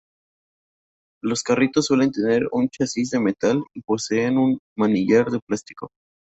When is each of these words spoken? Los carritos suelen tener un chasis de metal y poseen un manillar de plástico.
Los 1.21 1.43
carritos 1.43 1.85
suelen 1.85 2.11
tener 2.11 2.47
un 2.51 2.67
chasis 2.69 3.11
de 3.11 3.19
metal 3.19 3.63
y 3.75 3.81
poseen 3.81 4.39
un 4.39 4.57
manillar 4.75 5.29
de 5.29 5.39
plástico. 5.45 5.91